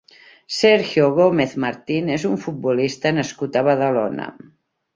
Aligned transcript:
Sergio 0.59 1.09
Gómez 1.19 1.53
Martín 1.65 2.09
és 2.15 2.27
un 2.31 2.35
futbolista 2.47 3.15
nascut 3.21 3.61
a 3.63 3.67
Badalona. 3.71 4.31